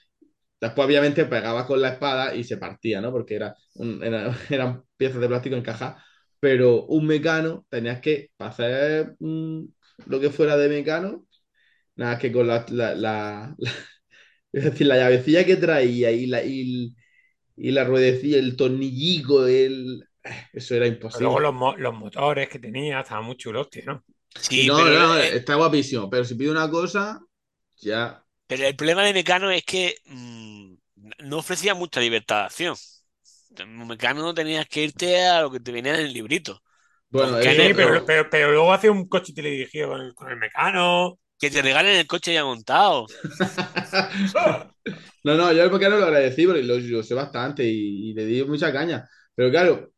[0.62, 3.12] Después, obviamente, pegabas con la espada y se partía, ¿no?
[3.12, 6.04] Porque era un- era- eran piezas de plástico encajadas.
[6.40, 9.64] Pero un mecano tenías que hacer mm,
[10.08, 11.26] lo que fuera de mecano,
[11.96, 13.74] nada que con la, la, la- la-
[14.54, 16.96] es decir, la llavecilla que traía y la, y,
[17.58, 20.06] y la ruedecilla, el tornillico, el,
[20.54, 21.20] eso era Pero imposible.
[21.22, 24.04] luego los, los motores que tenía estaban muy chulos, tío, ¿no?
[24.36, 26.10] Sí, no, pero, no, está guapísimo.
[26.10, 27.20] Pero si pide una cosa,
[27.82, 28.24] ya.
[28.48, 30.74] pero el problema de Mecano es que mm,
[31.26, 32.76] no ofrecía mucha libertad de acción.
[33.58, 36.64] En Mecano no tenías que irte a lo que te venía en el librito.
[37.10, 40.38] Bueno, Porque eso, pero, pero, pero luego hace un coche teledirigido con el, con el
[40.38, 41.20] mecano.
[41.40, 43.08] Que te regalen el coche ya montado.
[45.24, 48.26] No, no, yo el mecano lo agradecí porque lo, lo sé bastante y, y le
[48.26, 49.08] di mucha caña.
[49.36, 49.92] Pero claro,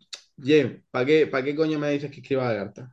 [0.43, 2.91] Jen, ¿para qué, para qué coño me dices que escriba la carta?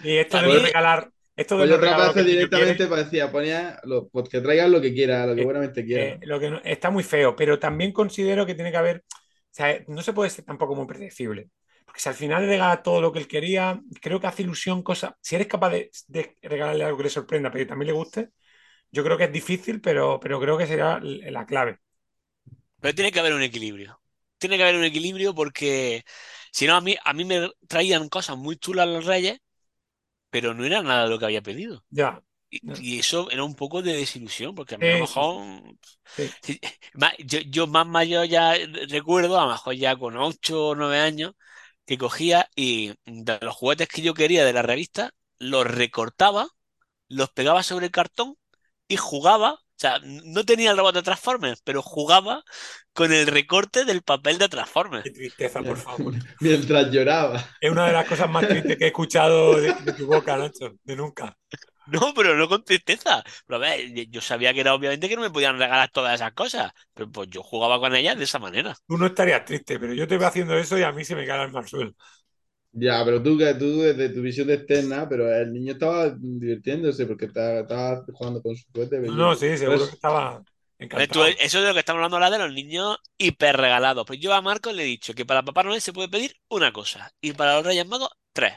[0.00, 1.80] Y esto de no regalar, esto de Pues yo
[2.14, 5.84] que directamente parecía, ponía, lo, pues que traigan lo que quiera, lo que Eh, buenamente
[5.86, 6.18] quiera.
[6.18, 9.12] eh, lo que no- está muy feo, pero también considero que tiene que haber, o
[9.50, 11.50] sea, no se puede ser tampoco muy predecible.
[11.84, 14.82] Porque si al final le regala todo lo que él quería, creo que hace ilusión
[14.82, 15.12] cosas.
[15.20, 18.30] Si eres capaz de, de regalarle algo que le sorprenda, pero que también le guste,
[18.92, 21.80] yo creo que es difícil, pero, pero creo que será la clave.
[22.80, 24.00] Pero tiene que haber un equilibrio.
[24.38, 26.04] Tiene que haber un equilibrio porque
[26.52, 29.38] si no, a mí, a mí me traían cosas muy chulas los Reyes,
[30.30, 31.84] pero no era nada de lo que había pedido.
[31.90, 32.22] Ya.
[32.50, 35.44] Y, eso era un poco de desilusión, porque a mí a lo mejor,
[36.06, 36.30] sí.
[36.42, 36.60] sí,
[36.94, 38.54] ma- yo, yo más mayor ya
[38.88, 41.34] recuerdo, a lo mejor ya con 8 o 9 años,
[41.86, 46.48] que cogía y de los juguetes que yo quería de la revista, los recortaba,
[47.08, 48.36] los pegaba sobre el cartón
[48.88, 49.60] y jugaba.
[49.76, 52.42] O sea, no tenía el robot de Transformers, pero jugaba
[52.94, 55.04] con el recorte del papel de Transformers.
[55.04, 56.14] Qué tristeza, por favor.
[56.40, 57.44] Mientras lloraba.
[57.60, 60.72] Es una de las cosas más tristes que he escuchado de, de tu boca, Nacho,
[60.82, 61.36] de nunca.
[61.86, 63.22] No, pero no con tristeza.
[63.46, 66.32] Pero a ver, yo sabía que era obviamente que no me podían regalar todas esas
[66.32, 68.74] cosas, pero pues yo jugaba con ellas de esa manera.
[68.86, 71.26] Tú no estarías triste, pero yo te veo haciendo eso y a mí se me
[71.26, 71.92] cae el mal suelo.
[72.78, 77.24] Ya, pero tú, que tú desde tu visión externa, pero el niño estaba divirtiéndose porque
[77.26, 79.00] estaba, estaba jugando con su juguete.
[79.00, 80.42] No, no, sí, seguro Pues, que estaba
[80.78, 81.26] encantado.
[81.26, 84.04] eso es de lo que estamos hablando ahora de los niños hiper regalados.
[84.06, 86.70] Pues yo a Marcos le he dicho que para Papá Noel se puede pedir una
[86.72, 88.54] cosa y para los Reyes Magos tres.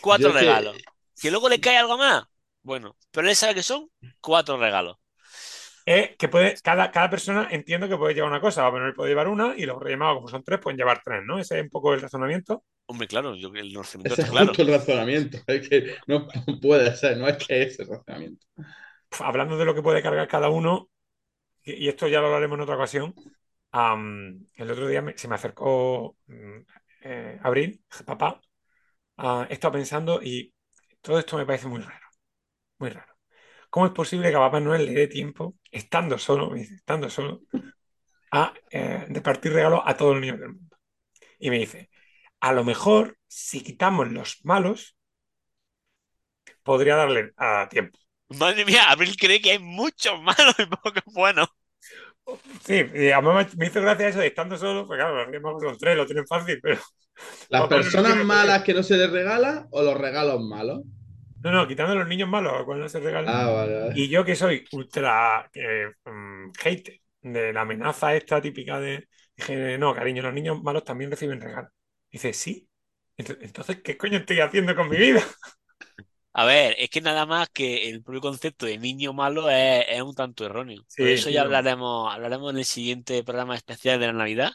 [0.00, 0.76] Cuatro Yo es que- regalos.
[1.20, 2.24] Que luego le cae algo más,
[2.62, 3.88] bueno, pero él sabe que son
[4.20, 4.96] cuatro regalos.
[5.84, 8.70] Es que puede, cada, cada persona entiendo que puede llevar una cosa.
[8.70, 11.38] Noel puede llevar una y los Reyes Magos, como son tres, pueden llevar tres, ¿no?
[11.38, 12.64] Ese es un poco el razonamiento.
[12.86, 14.46] Hombre, claro, yo el Ese está es claro.
[14.46, 15.38] justo el razonamiento.
[15.46, 16.28] Es que no
[16.60, 18.46] puede ser, no es que es el razonamiento.
[19.20, 20.88] Hablando de lo que puede cargar cada uno,
[21.64, 23.14] y, esto ya lo hablaremos en otra ocasión,
[23.72, 26.58] el otro día me- se me acercó mm,
[27.04, 28.40] eh, Abril, papá,
[29.18, 30.54] ah, he estado pensando y
[31.00, 32.06] todo esto me parece muy raro,
[32.78, 33.11] muy raro.
[33.72, 37.10] ¿Cómo es posible que a Papá Noel le dé tiempo, estando solo, me dice, estando
[37.10, 37.42] solo,
[38.32, 40.76] a eh, repartir regalos a todos los niños del mundo?
[41.38, 41.90] Y me dice,
[42.40, 44.96] a lo mejor si quitamos los malos,
[46.62, 47.98] podría darle a tiempo.
[48.30, 51.48] Madre mía, Abril cree que hay muchos malos y pocos buenos.
[52.64, 55.62] Sí, y a mí me- hizo gracia eso de estando solo, pues claro, los Magos
[55.62, 56.78] son tres, lo tienen fácil, pero
[57.48, 60.82] ¿Las personas malas que no se les regala o los regalos malos?
[61.42, 63.30] No, no, quitando a los niños malos, no se regalan.
[63.30, 63.94] Ah, vale, vale.
[63.94, 69.78] Y yo que soy ultra eh, mm, hater de la amenaza esta típica de, dije,
[69.78, 71.70] no, cariño, los niños malos también reciben regalos.
[72.10, 72.68] Dice, sí.
[73.16, 75.22] Ent- Entonces, ¿qué coño estoy haciendo con mi vida?
[76.34, 80.00] A ver, es que nada más que el propio concepto de niño malo es, es
[80.00, 80.82] un tanto erróneo.
[80.96, 84.50] Por eso ya hablaremos, hablaremos en el siguiente programa especial de la Navidad.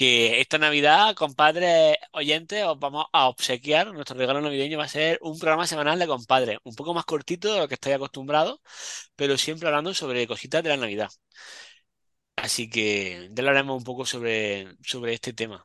[0.00, 3.92] Que esta Navidad, compadres oyentes, os vamos a obsequiar.
[3.92, 7.52] Nuestro regalo navideño va a ser un programa semanal de compadres, un poco más cortito
[7.52, 8.60] de lo que estáis acostumbrados,
[9.14, 11.10] pero siempre hablando sobre cositas de la Navidad.
[12.36, 15.64] Así que ya hablaremos un poco sobre, sobre este tema.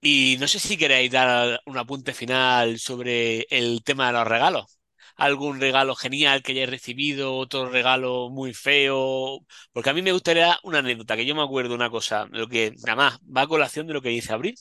[0.00, 4.75] Y no sé si queréis dar un apunte final sobre el tema de los regalos.
[5.16, 7.36] ¿Algún regalo genial que hayáis recibido?
[7.36, 9.40] ¿Otro regalo muy feo?
[9.72, 12.72] Porque a mí me gustaría una anécdota, que yo me acuerdo una cosa, lo que
[12.84, 14.54] nada más va a colación de lo que dice Abril.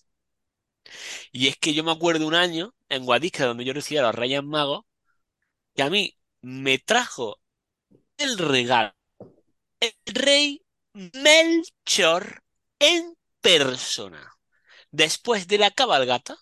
[1.32, 4.15] Y es que yo me acuerdo un año en Guadixca, donde yo recibía a los
[4.15, 4.84] Reyes Magos,
[5.76, 7.39] que a mí me trajo
[8.18, 8.94] el regalo
[9.82, 10.63] el rey
[10.94, 12.44] Melchor
[12.80, 14.34] en persona.
[14.91, 16.38] Después de la cabalgata,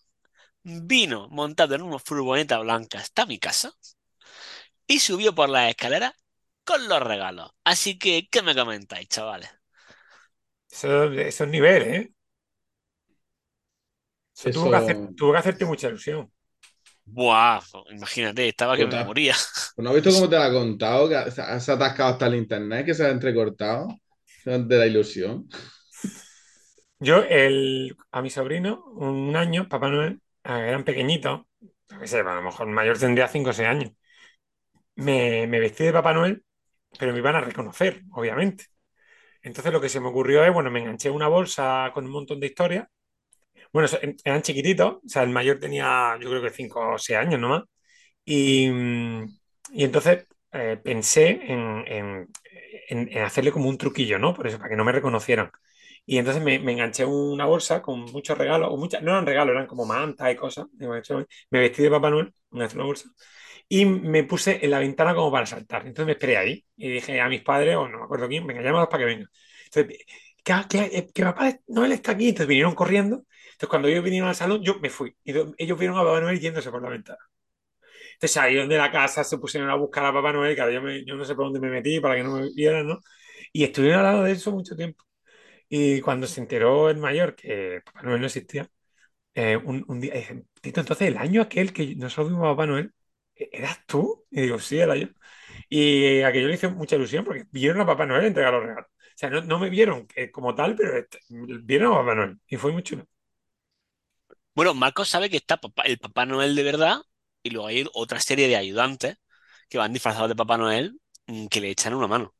[0.64, 3.74] vino montado en una furgoneta blanca hasta mi casa
[4.88, 6.14] y subió por las escaleras
[6.66, 7.52] con los regalos.
[7.64, 9.50] Así que, ¿qué me comentáis, chavales?
[10.72, 12.14] Eso, esos niveles, ¿eh?
[14.36, 16.32] Eso, Tuvo, que Eso- hacer- tuvo que hacerte mucha ilusión.
[17.06, 19.36] Buah, imagínate, estaba que me moría.
[19.78, 21.10] ¿No has visto cómo te la ha contado?
[21.10, 23.88] Que se ha atascado hasta el internet, que se ha entrecortado
[24.46, 25.48] de la ilusión.
[27.00, 31.42] Yo, el, a mi sobrino, un año, Papá Noel, eh, eran pequeñitos,
[32.06, 33.92] sé, a lo mejor el mayor tendría 5 o 6 años.
[34.96, 36.44] Me, me vestí de Papá Noel,
[37.00, 38.66] pero me iban a reconocer, obviamente.
[39.44, 42.40] Entonces lo que se me ocurrió es, bueno, me enganché una bolsa con un montón
[42.40, 42.88] de historias.
[43.74, 43.90] Bueno,
[44.26, 47.64] eran chiquititos, o sea, el mayor tenía, yo creo que 5 o 6 años nomás.
[48.26, 48.70] Y,
[49.74, 51.86] y entonces eh, pensé en,
[52.90, 54.34] en- hacerle como un truquillo, ¿no?
[54.34, 55.52] Por eso, para que no me reconocieran.
[56.06, 59.54] Y entonces me, me enganché una bolsa con muchos regalos, o muchas, no eran regalos,
[59.54, 60.66] eran como mantas y cosas.
[61.52, 63.10] Me vestí de Papá Noel, me enganché una bolsa,
[63.70, 65.82] y me puse en la ventana como para saltar.
[65.88, 68.62] Entonces me esperé ahí y dije a mis padres, o no me acuerdo quién, venga,
[68.62, 69.30] llámalos para que vengan.
[69.66, 69.98] Entonces,
[70.44, 72.30] que, que, que Papá Noel está aquí.
[72.30, 73.26] Entonces vinieron corriendo.
[73.54, 75.16] Entonces cuando ellos vinieron al salón, yo me fui.
[75.24, 77.20] Y ellos vieron a Papá Noel yéndose por la ventana.
[78.16, 81.04] Entonces salieron de la casa, se pusieron a buscar a Papá Noel, claro, yo, me-
[81.06, 83.00] yo no sé por dónde me metí para que no me vieran, ¿no?
[83.52, 85.04] Y estuvieron al lado de eso mucho tiempo.
[85.70, 88.70] Y cuando se enteró el mayor que Papá Noel no existía,
[89.36, 90.14] eh, un, un día
[90.62, 93.03] Tito, entonces el año aquel que nosotros vimos a Papá Noel, ¿e-
[93.36, 94.26] ¿eras tú?
[94.32, 95.08] Y digo, sí, era yo.
[95.70, 98.88] Y aquello le hizo mucha ilusión porque vieron a Papá Noel entregar los regalos.
[98.90, 101.06] O sea, no, no me vieron eh, como tal, pero
[101.64, 102.40] vieron a Papá Noel.
[102.48, 103.08] Y fue muy chulo.
[104.56, 106.98] Bueno, Marcos sabe que está papá- el Papá Noel de verdad
[107.42, 109.18] y luego hay otra serie de ayudantes
[109.70, 112.34] que van disfrazados de Papá Noel mm, que le echan una mano.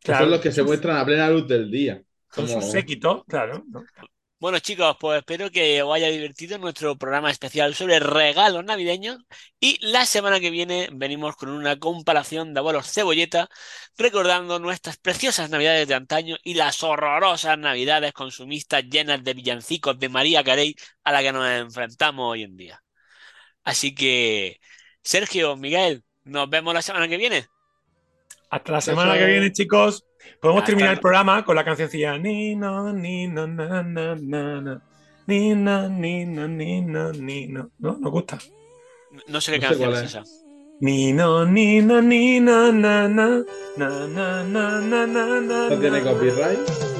[0.00, 2.02] Que son los que se muestran a plena luz del día.
[2.30, 3.64] Son Como- sus séquitos, claro.
[3.68, 3.84] ¿no?
[4.44, 9.16] Bueno, chicos, pues espero que os haya divertido nuestro programa especial sobre regalos navideños.
[9.58, 13.48] Y la semana que viene venimos con una comparación de abuelos cebolleta,
[13.96, 20.10] recordando nuestras preciosas navidades de antaño y las horrorosas navidades consumistas llenas de villancicos de
[20.10, 22.82] María Carey a la que nos enfrentamos hoy en día.
[23.62, 24.60] Así que,
[25.02, 27.46] Sergio, Miguel, nos vemos la semana que viene.
[28.50, 30.04] Hasta la semana que viene, chicos.
[30.40, 34.82] Podemos Hasta terminar el programa con la cancioncilla Nino, Nino, na, na, na, na.
[35.26, 37.70] Nino, Nino, Nino, Nino.
[37.78, 37.96] ¿No?
[37.98, 38.38] ¿Nos gusta?
[39.28, 40.14] No sé qué No sé canción cuál es es.
[40.16, 40.24] esa.
[40.80, 43.42] Nino, Nino, Nino, na, na.
[43.76, 46.10] Na, na, na, na, na, na, No tiene na.
[46.12, 46.93] copyright.